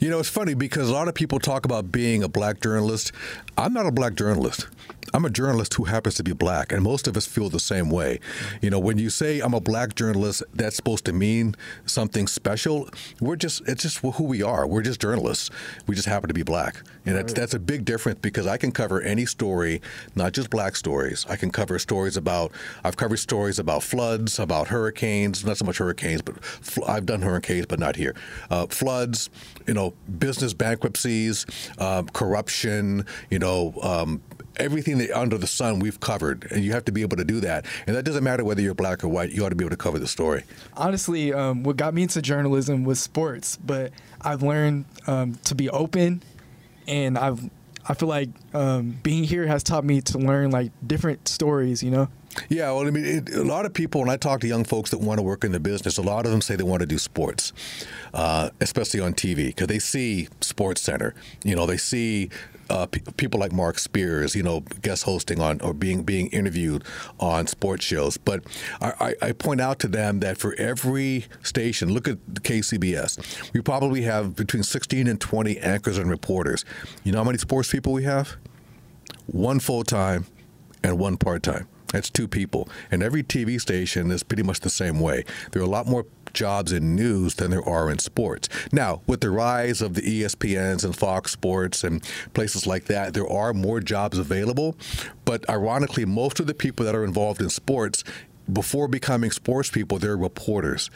You 0.00 0.08
know, 0.08 0.18
it's 0.18 0.28
funny 0.28 0.54
because 0.54 0.88
a 0.88 0.92
lot 0.92 1.08
of 1.08 1.14
people 1.14 1.38
talk 1.38 1.64
about 1.64 1.90
being 1.92 2.22
a 2.22 2.28
black 2.28 2.60
journalist. 2.60 3.12
I'm 3.58 3.72
not 3.72 3.86
a 3.86 3.92
black 3.92 4.14
journalist. 4.14 4.68
I'm 5.14 5.24
a 5.24 5.30
journalist 5.30 5.74
who 5.74 5.84
happens 5.84 6.16
to 6.16 6.24
be 6.24 6.32
black, 6.32 6.72
and 6.72 6.82
most 6.82 7.06
of 7.06 7.16
us 7.16 7.24
feel 7.24 7.48
the 7.48 7.60
same 7.60 7.88
way. 7.88 8.18
You 8.60 8.68
know, 8.68 8.80
when 8.80 8.98
you 8.98 9.10
say 9.10 9.38
I'm 9.38 9.54
a 9.54 9.60
black 9.60 9.94
journalist, 9.94 10.42
that's 10.52 10.74
supposed 10.74 11.04
to 11.04 11.12
mean 11.12 11.54
something 11.86 12.26
special. 12.26 12.88
We're 13.20 13.36
just 13.36 13.62
it's 13.68 13.84
just 13.84 13.98
who 13.98 14.24
we 14.24 14.42
are. 14.42 14.66
We're 14.66 14.82
just 14.82 15.00
journalists. 15.00 15.50
We 15.86 15.94
just 15.94 16.08
happen 16.08 16.26
to 16.26 16.34
be 16.34 16.42
black, 16.42 16.82
and 17.06 17.14
that's 17.14 17.32
that's 17.32 17.54
a 17.54 17.60
big 17.60 17.84
difference 17.84 18.18
because 18.22 18.48
I 18.48 18.56
can 18.56 18.72
cover 18.72 19.00
any 19.02 19.24
story, 19.24 19.80
not 20.16 20.32
just 20.32 20.50
black 20.50 20.74
stories. 20.74 21.24
I 21.28 21.36
can 21.36 21.52
cover 21.52 21.78
stories 21.78 22.16
about 22.16 22.50
I've 22.82 22.96
covered 22.96 23.18
stories 23.18 23.60
about 23.60 23.84
floods, 23.84 24.40
about 24.40 24.66
hurricanes, 24.66 25.44
not 25.44 25.58
so 25.58 25.64
much 25.64 25.78
hurricanes, 25.78 26.22
but 26.22 26.34
I've 26.88 27.06
done 27.06 27.22
hurricanes, 27.22 27.66
but 27.66 27.78
not 27.78 27.94
here. 27.94 28.16
Uh, 28.50 28.66
floods, 28.66 29.30
you 29.68 29.74
know, 29.74 29.94
business 30.18 30.54
bankruptcies, 30.54 31.46
uh, 31.78 32.02
corruption, 32.02 33.06
you 33.30 33.38
know, 33.38 33.74
um, 33.80 34.20
everything 34.56 34.98
that, 34.98 35.10
under 35.16 35.38
the 35.38 35.46
sun 35.46 35.78
we've 35.78 36.00
covered, 36.00 36.50
and 36.50 36.64
you 36.64 36.72
have 36.72 36.84
to 36.86 36.92
be 36.92 37.02
able 37.02 37.16
to 37.16 37.24
do 37.24 37.40
that. 37.40 37.66
And 37.86 37.96
that 37.96 38.04
doesn't 38.04 38.24
matter 38.24 38.44
whether 38.44 38.60
you're 38.60 38.74
black 38.74 39.04
or 39.04 39.08
white. 39.08 39.30
You 39.30 39.44
ought 39.44 39.50
to 39.50 39.56
be 39.56 39.64
able 39.64 39.70
to 39.70 39.76
cover 39.76 39.98
the 39.98 40.08
story. 40.08 40.44
Honestly, 40.74 41.32
um, 41.32 41.62
what 41.62 41.76
got 41.76 41.94
me 41.94 42.02
into 42.02 42.22
journalism 42.22 42.84
was 42.84 43.00
sports, 43.00 43.56
but 43.56 43.92
I've 44.20 44.42
learned 44.42 44.84
um, 45.06 45.34
to 45.44 45.54
be 45.54 45.68
open, 45.70 46.22
and 46.86 47.18
I've 47.18 47.40
I 47.86 47.94
feel 47.94 48.08
like 48.08 48.30
um, 48.54 48.98
being 49.02 49.24
here 49.24 49.46
has 49.46 49.62
taught 49.62 49.84
me 49.84 50.00
to 50.02 50.18
learn 50.18 50.50
like 50.50 50.72
different 50.86 51.28
stories. 51.28 51.82
You 51.82 51.90
know. 51.90 52.08
Yeah, 52.48 52.70
well, 52.72 52.86
I 52.86 52.90
mean, 52.90 53.04
it, 53.04 53.34
a 53.34 53.44
lot 53.44 53.66
of 53.66 53.72
people, 53.72 54.00
when 54.00 54.10
I 54.10 54.16
talk 54.16 54.40
to 54.40 54.46
young 54.46 54.64
folks 54.64 54.90
that 54.90 54.98
want 54.98 55.18
to 55.18 55.22
work 55.22 55.44
in 55.44 55.52
the 55.52 55.60
business, 55.60 55.98
a 55.98 56.02
lot 56.02 56.26
of 56.26 56.32
them 56.32 56.40
say 56.40 56.56
they 56.56 56.64
want 56.64 56.80
to 56.80 56.86
do 56.86 56.98
sports, 56.98 57.52
uh, 58.12 58.50
especially 58.60 59.00
on 59.00 59.14
TV, 59.14 59.48
because 59.48 59.68
they 59.68 59.78
see 59.78 60.28
Sports 60.40 60.80
Center. 60.80 61.14
You 61.44 61.54
know, 61.54 61.66
they 61.66 61.76
see 61.76 62.30
uh, 62.70 62.86
people 63.16 63.38
like 63.38 63.52
Marc 63.52 63.78
Spears, 63.78 64.34
you 64.34 64.42
know, 64.42 64.60
guest 64.82 65.04
hosting 65.04 65.40
on 65.40 65.60
or 65.60 65.74
being 65.74 66.02
being 66.02 66.28
interviewed 66.28 66.84
on 67.20 67.46
sports 67.46 67.84
shows. 67.84 68.16
But 68.16 68.44
I, 68.80 69.14
I, 69.22 69.28
I 69.28 69.32
point 69.32 69.60
out 69.60 69.78
to 69.80 69.88
them 69.88 70.20
that 70.20 70.38
for 70.38 70.54
every 70.54 71.26
station, 71.42 71.92
look 71.92 72.08
at 72.08 72.18
KCBS, 72.26 73.52
we 73.52 73.60
probably 73.60 74.02
have 74.02 74.34
between 74.34 74.62
16 74.62 75.06
and 75.06 75.20
20 75.20 75.58
anchors 75.58 75.98
and 75.98 76.10
reporters. 76.10 76.64
You 77.04 77.12
know 77.12 77.18
how 77.18 77.24
many 77.24 77.38
sports 77.38 77.70
people 77.70 77.92
we 77.92 78.04
have? 78.04 78.36
One 79.26 79.60
full 79.60 79.84
time 79.84 80.26
and 80.82 80.98
one 80.98 81.16
part 81.16 81.42
time. 81.42 81.68
That's 81.94 82.10
two 82.10 82.26
people. 82.26 82.68
And 82.90 83.02
every 83.02 83.22
TV 83.22 83.60
station 83.60 84.10
is 84.10 84.24
pretty 84.24 84.42
much 84.42 84.60
the 84.60 84.70
same 84.70 84.98
way. 84.98 85.24
There 85.52 85.62
are 85.62 85.64
a 85.64 85.68
lot 85.68 85.86
more 85.86 86.06
jobs 86.32 86.72
in 86.72 86.96
news 86.96 87.36
than 87.36 87.52
there 87.52 87.66
are 87.66 87.88
in 87.88 88.00
sports. 88.00 88.48
Now, 88.72 89.02
with 89.06 89.20
the 89.20 89.30
rise 89.30 89.80
of 89.80 89.94
the 89.94 90.02
ESPNs 90.02 90.84
and 90.84 90.96
Fox 90.96 91.30
Sports 91.30 91.84
and 91.84 92.02
places 92.34 92.66
like 92.66 92.86
that, 92.86 93.14
there 93.14 93.28
are 93.28 93.54
more 93.54 93.78
jobs 93.78 94.18
available. 94.18 94.76
But 95.24 95.48
ironically, 95.48 96.04
most 96.04 96.40
of 96.40 96.48
the 96.48 96.54
people 96.54 96.84
that 96.84 96.96
are 96.96 97.04
involved 97.04 97.40
in 97.40 97.48
sports, 97.48 98.02
before 98.52 98.88
becoming 98.88 99.30
sports 99.30 99.70
people, 99.70 99.98
they're 99.98 100.16
reporters. 100.16 100.90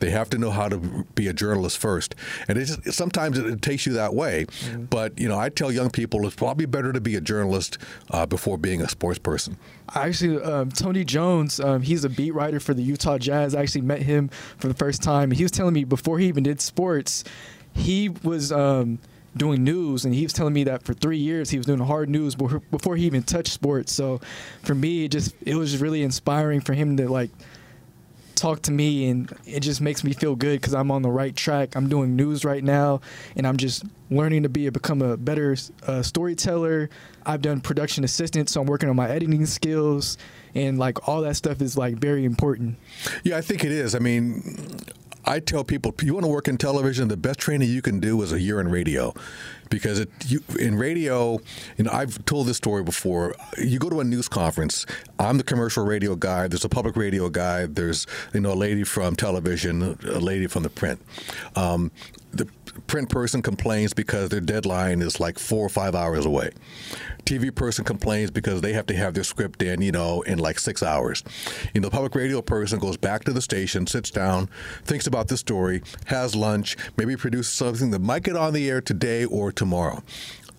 They 0.00 0.10
have 0.10 0.30
to 0.30 0.38
know 0.38 0.50
how 0.50 0.68
to 0.68 0.78
be 1.14 1.26
a 1.26 1.32
journalist 1.32 1.78
first, 1.78 2.14
and 2.46 2.56
it 2.56 2.66
just, 2.66 2.92
sometimes 2.92 3.36
it, 3.38 3.62
takes 3.62 3.84
you 3.84 3.94
that 3.94 4.14
way. 4.14 4.46
Mm-hmm. 4.46 4.84
But 4.84 5.18
you 5.18 5.28
know, 5.28 5.38
I 5.38 5.48
tell 5.48 5.72
young 5.72 5.90
people 5.90 6.24
it's 6.26 6.36
probably 6.36 6.66
better 6.66 6.92
to 6.92 7.00
be 7.00 7.16
a 7.16 7.20
journalist 7.20 7.78
uh, 8.10 8.24
before 8.26 8.58
being 8.58 8.80
a 8.80 8.88
sports 8.88 9.18
person. 9.18 9.56
Actually, 9.94 10.40
um, 10.42 10.70
Tony 10.70 11.04
Jones, 11.04 11.58
um, 11.58 11.82
he's 11.82 12.04
a 12.04 12.08
beat 12.08 12.32
writer 12.32 12.60
for 12.60 12.74
the 12.74 12.82
Utah 12.82 13.18
Jazz. 13.18 13.54
I 13.54 13.62
actually 13.62 13.80
met 13.82 14.02
him 14.02 14.28
for 14.58 14.68
the 14.68 14.74
first 14.74 15.02
time. 15.02 15.30
He 15.30 15.42
was 15.42 15.50
telling 15.50 15.74
me 15.74 15.84
before 15.84 16.18
he 16.18 16.26
even 16.26 16.44
did 16.44 16.60
sports, 16.60 17.24
he 17.74 18.08
was. 18.08 18.52
Um, 18.52 19.00
doing 19.36 19.62
news 19.62 20.04
and 20.04 20.14
he 20.14 20.22
was 20.22 20.32
telling 20.32 20.52
me 20.52 20.64
that 20.64 20.82
for 20.82 20.94
three 20.94 21.18
years 21.18 21.50
he 21.50 21.56
was 21.56 21.66
doing 21.66 21.80
hard 21.80 22.08
news 22.08 22.34
before 22.34 22.96
he 22.96 23.06
even 23.06 23.22
touched 23.22 23.52
sports. 23.52 23.92
So 23.92 24.20
for 24.62 24.74
me 24.74 25.04
it 25.04 25.10
just 25.10 25.34
it 25.42 25.54
was 25.54 25.78
really 25.80 26.02
inspiring 26.02 26.60
for 26.60 26.72
him 26.72 26.96
to 26.96 27.08
like 27.08 27.30
talk 28.34 28.62
to 28.62 28.70
me 28.70 29.08
and 29.08 29.32
it 29.46 29.60
just 29.60 29.80
makes 29.80 30.04
me 30.04 30.12
feel 30.12 30.36
good 30.36 30.60
because 30.60 30.72
i'm 30.72 30.92
on 30.92 31.02
the 31.02 31.10
right 31.10 31.34
track. 31.34 31.74
I'm 31.74 31.88
doing 31.88 32.14
news 32.16 32.44
right 32.44 32.62
now 32.62 33.00
and 33.36 33.46
i'm 33.46 33.56
just 33.56 33.84
learning 34.10 34.44
to 34.44 34.48
be 34.48 34.68
become 34.70 35.02
a 35.02 35.16
better 35.16 35.56
uh, 35.86 36.02
storyteller. 36.02 36.88
I've 37.26 37.42
done 37.42 37.60
production 37.60 38.04
assistant 38.04 38.48
so 38.48 38.60
i'm 38.60 38.66
working 38.66 38.88
on 38.88 38.96
my 38.96 39.08
editing 39.08 39.44
skills 39.46 40.18
and 40.54 40.78
like 40.78 41.08
all 41.08 41.22
that 41.22 41.36
stuff 41.36 41.60
is 41.60 41.76
like 41.76 41.96
very 41.96 42.24
important. 42.24 42.78
Yeah 43.24 43.36
i 43.36 43.40
think 43.40 43.64
it 43.64 43.72
is. 43.72 43.94
I 43.94 43.98
mean 43.98 44.78
I 45.28 45.40
tell 45.40 45.62
people, 45.62 45.94
you 46.02 46.14
want 46.14 46.24
to 46.24 46.30
work 46.32 46.48
in 46.48 46.56
television, 46.56 47.08
the 47.08 47.16
best 47.16 47.38
training 47.38 47.68
you 47.68 47.82
can 47.82 48.00
do 48.00 48.22
is 48.22 48.32
a 48.32 48.40
year 48.40 48.60
in 48.60 48.68
radio. 48.68 49.12
Because 49.68 50.00
it, 50.00 50.10
you, 50.26 50.42
in 50.58 50.76
radio, 50.76 51.38
you 51.76 51.84
know, 51.84 51.90
I've 51.92 52.24
told 52.24 52.46
this 52.46 52.56
story 52.56 52.82
before. 52.82 53.34
You 53.58 53.78
go 53.78 53.90
to 53.90 54.00
a 54.00 54.04
news 54.04 54.26
conference. 54.26 54.86
I'm 55.18 55.36
the 55.36 55.44
commercial 55.44 55.84
radio 55.84 56.16
guy. 56.16 56.48
There's 56.48 56.64
a 56.64 56.70
public 56.70 56.96
radio 56.96 57.28
guy. 57.28 57.66
There's 57.66 58.06
you 58.32 58.40
know 58.40 58.54
a 58.54 58.54
lady 58.54 58.84
from 58.84 59.14
television, 59.14 59.98
a 60.08 60.18
lady 60.18 60.46
from 60.46 60.62
the 60.62 60.70
print. 60.70 61.02
Um, 61.54 61.92
the 62.32 62.48
print 62.86 63.10
person 63.10 63.42
complains 63.42 63.92
because 63.92 64.30
their 64.30 64.40
deadline 64.40 65.02
is 65.02 65.20
like 65.20 65.38
four 65.38 65.66
or 65.66 65.68
five 65.68 65.94
hours 65.94 66.24
away. 66.24 66.52
TV 67.24 67.54
person 67.54 67.84
complains 67.84 68.30
because 68.30 68.60
they 68.60 68.72
have 68.72 68.86
to 68.86 68.96
have 68.96 69.14
their 69.14 69.24
script 69.24 69.62
in, 69.62 69.82
you 69.82 69.92
know, 69.92 70.22
in 70.22 70.38
like 70.38 70.58
six 70.58 70.82
hours. 70.82 71.22
You 71.74 71.80
know, 71.80 71.88
the 71.88 71.92
public 71.92 72.14
radio 72.14 72.42
person 72.42 72.78
goes 72.78 72.96
back 72.96 73.24
to 73.24 73.32
the 73.32 73.42
station, 73.42 73.86
sits 73.86 74.10
down, 74.10 74.48
thinks 74.84 75.06
about 75.06 75.28
the 75.28 75.36
story, 75.36 75.82
has 76.06 76.34
lunch, 76.34 76.76
maybe 76.96 77.16
produces 77.16 77.52
something 77.52 77.90
that 77.90 78.00
might 78.00 78.22
get 78.22 78.36
on 78.36 78.52
the 78.52 78.68
air 78.68 78.80
today 78.80 79.24
or 79.24 79.52
tomorrow. 79.52 80.02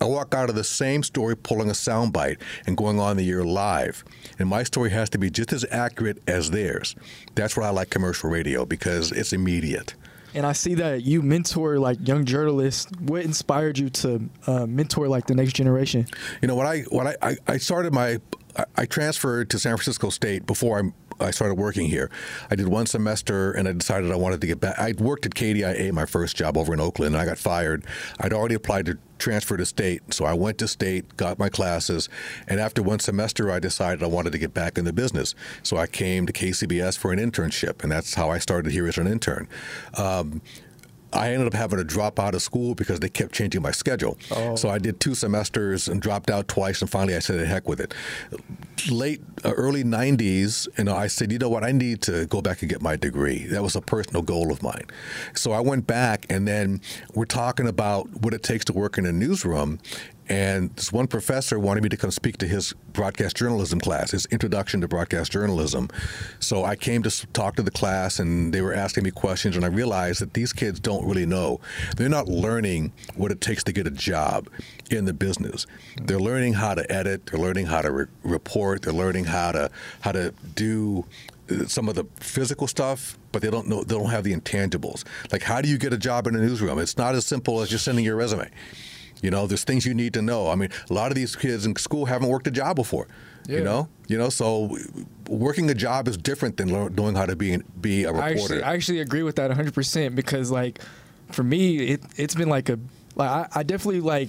I 0.02 0.06
walk 0.06 0.34
out 0.34 0.48
of 0.48 0.54
the 0.54 0.64
same 0.64 1.02
story 1.02 1.36
pulling 1.36 1.68
a 1.68 1.74
soundbite 1.74 2.38
and 2.66 2.74
going 2.74 2.98
on 2.98 3.18
the 3.18 3.28
air 3.28 3.44
live. 3.44 4.02
And 4.38 4.48
my 4.48 4.62
story 4.62 4.88
has 4.90 5.10
to 5.10 5.18
be 5.18 5.28
just 5.28 5.52
as 5.52 5.66
accurate 5.70 6.22
as 6.26 6.50
theirs. 6.50 6.96
That's 7.34 7.54
why 7.54 7.66
I 7.66 7.70
like 7.70 7.90
commercial 7.90 8.30
radio 8.30 8.64
because 8.64 9.12
it's 9.12 9.34
immediate 9.34 9.94
and 10.34 10.46
I 10.46 10.52
see 10.52 10.74
that 10.74 11.02
you 11.02 11.22
mentor 11.22 11.78
like 11.78 12.06
young 12.06 12.24
journalists. 12.24 12.90
What 13.00 13.24
inspired 13.24 13.78
you 13.78 13.90
to 13.90 14.28
uh, 14.46 14.66
mentor 14.66 15.08
like 15.08 15.26
the 15.26 15.34
next 15.34 15.54
generation? 15.54 16.06
You 16.42 16.48
know, 16.48 16.54
when 16.54 16.66
I 16.66 16.80
when 16.82 17.06
I, 17.06 17.16
I, 17.22 17.36
I 17.46 17.56
started 17.58 17.92
my 17.92 18.18
I 18.76 18.86
transferred 18.86 19.50
to 19.50 19.58
San 19.58 19.76
Francisco 19.76 20.10
State 20.10 20.46
before 20.46 20.78
I 20.80 20.82
I 21.20 21.30
started 21.30 21.54
working 21.54 21.86
here. 21.86 22.10
I 22.50 22.56
did 22.56 22.68
one 22.68 22.86
semester 22.86 23.52
and 23.52 23.68
I 23.68 23.72
decided 23.72 24.10
I 24.10 24.16
wanted 24.16 24.40
to 24.40 24.46
get 24.46 24.60
back. 24.60 24.78
I'd 24.78 25.00
worked 25.00 25.26
at 25.26 25.34
KDIA, 25.34 25.92
my 25.92 26.06
first 26.06 26.36
job 26.36 26.56
over 26.56 26.72
in 26.72 26.80
Oakland, 26.80 27.14
and 27.14 27.22
I 27.22 27.26
got 27.26 27.38
fired. 27.38 27.84
I'd 28.18 28.32
already 28.32 28.54
applied 28.54 28.86
to 28.86 28.98
transfer 29.18 29.56
to 29.56 29.66
state, 29.66 30.14
so 30.14 30.24
I 30.24 30.32
went 30.32 30.58
to 30.58 30.68
state, 30.68 31.16
got 31.16 31.38
my 31.38 31.50
classes, 31.50 32.08
and 32.48 32.58
after 32.58 32.82
one 32.82 33.00
semester, 33.00 33.50
I 33.50 33.58
decided 33.58 34.02
I 34.02 34.06
wanted 34.06 34.32
to 34.32 34.38
get 34.38 34.54
back 34.54 34.78
in 34.78 34.86
the 34.86 34.94
business. 34.94 35.34
So 35.62 35.76
I 35.76 35.86
came 35.86 36.26
to 36.26 36.32
KCBS 36.32 36.96
for 36.96 37.12
an 37.12 37.18
internship, 37.18 37.82
and 37.82 37.92
that's 37.92 38.14
how 38.14 38.30
I 38.30 38.38
started 38.38 38.72
here 38.72 38.88
as 38.88 38.96
an 38.96 39.06
intern. 39.06 39.46
Um, 39.98 40.40
I 41.12 41.32
ended 41.32 41.48
up 41.48 41.54
having 41.54 41.78
to 41.78 41.84
drop 41.84 42.18
out 42.18 42.34
of 42.34 42.42
school 42.42 42.74
because 42.74 43.00
they 43.00 43.08
kept 43.08 43.32
changing 43.32 43.62
my 43.62 43.72
schedule. 43.72 44.16
Oh. 44.30 44.54
So 44.56 44.68
I 44.68 44.78
did 44.78 45.00
two 45.00 45.14
semesters 45.14 45.88
and 45.88 46.00
dropped 46.00 46.30
out 46.30 46.46
twice, 46.48 46.80
and 46.80 46.90
finally 46.90 47.16
I 47.16 47.18
said, 47.18 47.44
"Heck 47.46 47.68
with 47.68 47.80
it." 47.80 47.94
Late, 48.88 49.20
uh, 49.44 49.50
early 49.52 49.82
'90s, 49.84 50.68
you 50.78 50.84
know, 50.84 50.96
I 50.96 51.08
said, 51.08 51.32
"You 51.32 51.38
know 51.38 51.48
what? 51.48 51.64
I 51.64 51.72
need 51.72 52.02
to 52.02 52.26
go 52.26 52.40
back 52.40 52.62
and 52.62 52.70
get 52.70 52.80
my 52.80 52.96
degree." 52.96 53.46
That 53.46 53.62
was 53.62 53.74
a 53.74 53.80
personal 53.80 54.22
goal 54.22 54.52
of 54.52 54.62
mine. 54.62 54.86
So 55.34 55.52
I 55.52 55.60
went 55.60 55.86
back, 55.86 56.24
and 56.30 56.46
then 56.46 56.80
we're 57.14 57.24
talking 57.24 57.66
about 57.66 58.22
what 58.22 58.32
it 58.32 58.42
takes 58.42 58.64
to 58.66 58.72
work 58.72 58.96
in 58.96 59.06
a 59.06 59.12
newsroom, 59.12 59.80
and 60.30 60.70
this 60.76 60.92
one 60.92 61.08
professor 61.08 61.58
wanted 61.58 61.82
me 61.82 61.88
to 61.88 61.96
come 61.96 62.12
speak 62.12 62.38
to 62.38 62.46
his 62.46 62.72
broadcast 62.92 63.36
journalism 63.36 63.80
class, 63.80 64.12
his 64.12 64.26
introduction 64.26 64.80
to 64.80 64.86
broadcast 64.86 65.32
journalism. 65.32 65.88
So 66.38 66.64
I 66.64 66.76
came 66.76 67.02
to 67.02 67.26
talk 67.32 67.56
to 67.56 67.62
the 67.64 67.70
class, 67.72 68.20
and 68.20 68.54
they 68.54 68.62
were 68.62 68.72
asking 68.72 69.02
me 69.02 69.10
questions, 69.10 69.56
and 69.56 69.64
I 69.64 69.68
realized 69.68 70.20
that 70.20 70.34
these 70.34 70.52
kids 70.52 70.78
don't 70.78 71.04
really 71.04 71.26
know. 71.26 71.58
They're 71.96 72.08
not 72.08 72.28
learning 72.28 72.92
what 73.16 73.32
it 73.32 73.40
takes 73.40 73.64
to 73.64 73.72
get 73.72 73.88
a 73.88 73.90
job 73.90 74.48
in 74.88 75.04
the 75.04 75.12
business. 75.12 75.66
They're 76.00 76.20
learning 76.20 76.52
how 76.54 76.74
to 76.74 76.90
edit. 76.90 77.26
They're 77.26 77.40
learning 77.40 77.66
how 77.66 77.82
to 77.82 77.90
re- 77.90 78.06
report. 78.22 78.82
They're 78.82 78.92
learning 78.92 79.24
how 79.24 79.50
to 79.50 79.68
how 80.00 80.12
to 80.12 80.32
do 80.54 81.06
uh, 81.50 81.66
some 81.66 81.88
of 81.88 81.96
the 81.96 82.04
physical 82.20 82.68
stuff, 82.68 83.18
but 83.32 83.42
they 83.42 83.50
don't 83.50 83.66
know 83.66 83.82
they 83.82 83.96
don't 83.96 84.10
have 84.10 84.22
the 84.22 84.34
intangibles. 84.34 85.02
Like 85.32 85.42
how 85.42 85.60
do 85.60 85.68
you 85.68 85.76
get 85.76 85.92
a 85.92 85.98
job 85.98 86.28
in 86.28 86.36
a 86.36 86.38
newsroom? 86.38 86.78
It's 86.78 86.96
not 86.96 87.16
as 87.16 87.26
simple 87.26 87.60
as 87.62 87.68
just 87.68 87.84
sending 87.84 88.04
your 88.04 88.14
resume. 88.14 88.48
You 89.22 89.30
know, 89.30 89.46
there's 89.46 89.64
things 89.64 89.84
you 89.84 89.94
need 89.94 90.14
to 90.14 90.22
know. 90.22 90.48
I 90.48 90.54
mean, 90.54 90.70
a 90.88 90.92
lot 90.92 91.10
of 91.10 91.14
these 91.14 91.36
kids 91.36 91.66
in 91.66 91.76
school 91.76 92.06
haven't 92.06 92.28
worked 92.28 92.46
a 92.46 92.50
job 92.50 92.76
before. 92.76 93.06
Yeah. 93.46 93.58
You 93.58 93.64
know, 93.64 93.88
you 94.06 94.18
know, 94.18 94.28
so 94.28 94.76
working 95.28 95.68
a 95.70 95.74
job 95.74 96.08
is 96.08 96.16
different 96.16 96.56
than 96.56 96.68
knowing 96.94 97.14
how 97.14 97.26
to 97.26 97.36
be 97.36 97.58
be 97.80 98.04
a 98.04 98.12
reporter. 98.12 98.24
I 98.24 98.30
actually, 98.30 98.62
I 98.62 98.74
actually 98.74 99.00
agree 99.00 99.22
with 99.22 99.36
that 99.36 99.48
100 99.48 99.74
percent 99.74 100.14
because, 100.14 100.50
like, 100.50 100.80
for 101.30 101.42
me, 101.42 101.78
it 101.78 102.02
it's 102.16 102.34
been 102.34 102.48
like 102.48 102.68
a 102.68 102.78
like 103.16 103.30
I, 103.30 103.60
I 103.60 103.62
definitely 103.62 104.00
like 104.00 104.28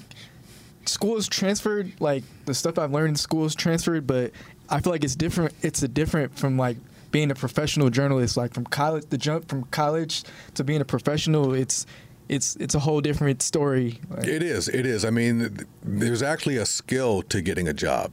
school 0.85 1.17
is 1.17 1.27
transferred. 1.27 1.91
Like 1.99 2.23
the 2.45 2.53
stuff 2.53 2.77
I've 2.77 2.91
learned 2.91 3.09
in 3.09 3.15
school 3.15 3.45
is 3.45 3.55
transferred, 3.55 4.07
but 4.07 4.31
I 4.69 4.79
feel 4.79 4.91
like 4.91 5.03
it's 5.03 5.15
different. 5.15 5.53
It's 5.61 5.83
a 5.83 5.87
different 5.87 6.37
from 6.37 6.57
like 6.57 6.77
being 7.11 7.31
a 7.31 7.35
professional 7.35 7.89
journalist. 7.89 8.37
Like 8.37 8.53
from 8.53 8.65
college, 8.65 9.05
the 9.09 9.17
jump 9.17 9.47
from 9.47 9.63
college 9.65 10.23
to 10.55 10.63
being 10.63 10.81
a 10.81 10.85
professional, 10.85 11.53
it's 11.53 11.85
it's 12.31 12.55
it's 12.55 12.73
a 12.73 12.79
whole 12.79 13.01
different 13.01 13.41
story. 13.41 13.99
It 14.19 14.41
is. 14.41 14.69
It 14.69 14.85
is. 14.85 15.03
I 15.03 15.09
mean, 15.09 15.67
there's 15.83 16.23
actually 16.23 16.57
a 16.57 16.65
skill 16.65 17.21
to 17.23 17.41
getting 17.41 17.67
a 17.67 17.73
job. 17.73 18.11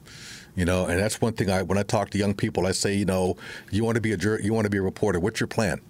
You 0.56 0.64
know, 0.64 0.86
and 0.86 0.98
that's 0.98 1.20
one 1.20 1.34
thing 1.34 1.50
I 1.50 1.62
when 1.62 1.78
I 1.78 1.84
talk 1.84 2.10
to 2.10 2.18
young 2.18 2.34
people, 2.34 2.66
I 2.66 2.72
say, 2.72 2.94
you 2.94 3.04
know, 3.04 3.36
you 3.70 3.84
want 3.84 3.94
to 3.94 4.00
be 4.00 4.12
a 4.12 4.18
you 4.42 4.52
want 4.52 4.64
to 4.64 4.70
be 4.70 4.78
a 4.78 4.82
reporter. 4.82 5.20
What's 5.20 5.38
your 5.38 5.46
plan? 5.46 5.80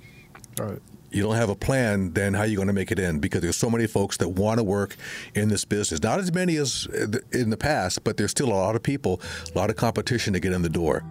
Right. 0.61 0.79
You 1.11 1.23
don't 1.23 1.37
have 1.37 1.49
a 1.49 1.55
plan, 1.55 2.13
then 2.13 2.35
how 2.35 2.43
are 2.43 2.47
you 2.47 2.57
going 2.57 2.69
to 2.69 2.75
make 2.75 2.93
it 2.93 2.99
in? 2.99 3.19
Because 3.19 3.41
there's 3.41 3.57
so 3.57 3.71
many 3.71 3.87
folks 3.87 4.19
that 4.19 4.29
want 4.29 4.59
to 4.59 4.65
work 4.65 4.95
in 5.35 5.49
this 5.49 5.65
business. 5.65 6.03
Not 6.03 6.19
as 6.19 6.31
many 6.35 6.57
as 6.57 6.87
uh, 6.89 7.07
in 7.33 7.49
the 7.49 7.57
past, 7.57 8.05
but 8.05 8.19
there's 8.19 8.31
still 8.31 8.49
a 8.49 8.53
lot 8.53 8.77
of 8.77 8.83
people, 8.83 9.23
a 9.55 9.57
lot 9.57 9.71
of 9.71 9.77
competition 9.77 10.35
to 10.35 10.41
get 10.41 10.53
in 10.53 10.61
the 10.61 10.69
door. 10.69 11.03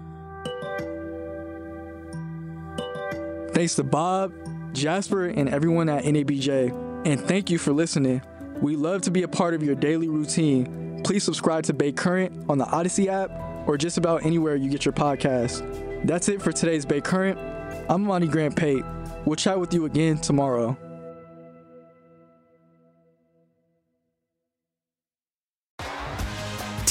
Thanks 3.56 3.74
to 3.74 3.84
Bob, 3.84 4.34
Jasper, 4.74 5.26
and 5.26 5.50
everyone 5.50 5.90
at 5.90 6.04
NABJ 6.04 6.87
and 7.08 7.22
thank 7.22 7.50
you 7.50 7.58
for 7.58 7.72
listening. 7.72 8.22
We 8.62 8.76
love 8.76 9.02
to 9.04 9.12
be 9.12 9.24
a 9.24 9.30
part 9.30 9.54
of 9.54 9.64
your 9.64 9.76
daily 9.76 10.10
routine. 10.10 11.02
please 11.06 11.24
subscribe 11.24 11.64
to 11.64 11.74
Bay 11.74 11.94
Current 11.94 12.34
on 12.50 12.58
the 12.58 12.66
Audacy 12.66 13.08
app 13.08 13.32
or 13.66 13.78
just 13.78 13.98
about 13.98 14.26
anywhere 14.26 14.58
you 14.58 14.70
get 14.70 14.84
your 14.84 14.92
podcasts. 14.92 15.64
That's 16.06 16.28
it 16.28 16.42
for 16.42 16.52
today's 16.52 16.86
Bay 16.86 17.00
Current. 17.00 17.40
I'm 17.90 18.04
Amani 18.04 18.28
Grant 18.28 18.58
Pate. 18.58 18.84
We'll 19.24 19.38
chat 19.38 19.58
with 19.58 19.74
you 19.74 19.86
again 19.86 20.18
tomorrow. 20.18 20.78